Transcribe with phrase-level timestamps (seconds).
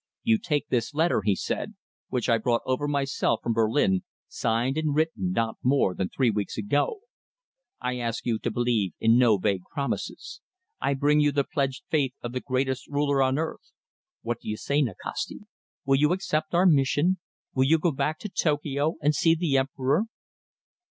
[0.23, 1.75] "You take this letter," he said,
[2.09, 6.57] "which I brought over myself from Berlin, signed and written not more than three weeks
[6.57, 7.01] ago.
[7.79, 10.41] I ask you to believe in no vague promises.
[10.81, 13.73] I bring you the pledged faith of the greatest ruler on earth.
[14.23, 15.41] What do you say, Nikasti?
[15.85, 17.19] Will you accept our mission?
[17.53, 20.05] Will you go back to Tokio and see the Emperor?"